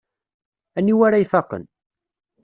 [0.77, 1.63] Aniwa ara ifaqen?